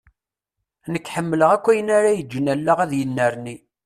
[0.91, 3.55] Nekk ḥemmleɣ akk ayen ara iǧǧen allaɣ ad yennerni.